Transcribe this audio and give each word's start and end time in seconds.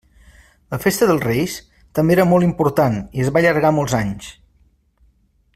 La 0.75 0.79
festa 0.85 1.07
dels 1.11 1.25
Reis 1.25 1.57
també 1.99 2.17
era 2.17 2.27
molt 2.31 2.49
important 2.49 2.99
i 3.19 3.27
es 3.27 3.31
va 3.37 3.43
allargar 3.45 3.75
molts 3.81 3.99
anys. 4.03 4.35